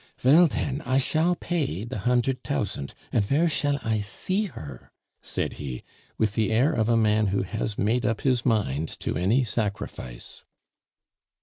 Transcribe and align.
"Vell 0.17 0.47
den, 0.47 0.81
I 0.81 0.97
shall 0.97 1.35
pay 1.35 1.83
the 1.83 1.99
hundert 1.99 2.41
tousant, 2.41 2.95
and 3.13 3.23
vere 3.23 3.47
shall 3.47 3.77
I 3.83 3.99
see 3.99 4.45
her?" 4.45 4.91
said 5.21 5.53
he, 5.61 5.83
with 6.17 6.33
the 6.33 6.51
air 6.51 6.73
of 6.73 6.89
a 6.89 6.97
man 6.97 7.27
who 7.27 7.43
has 7.43 7.77
made 7.77 8.03
up 8.03 8.21
his 8.21 8.43
mind 8.43 8.87
to 9.01 9.15
any 9.15 9.43
sacrifice. 9.43 10.43